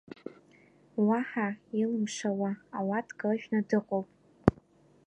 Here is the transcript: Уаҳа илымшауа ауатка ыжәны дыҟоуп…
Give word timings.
Уаҳа 1.05 1.47
илымшауа 1.81 2.51
ауатка 2.77 3.25
ыжәны 3.33 3.59
дыҟоуп… 3.67 4.07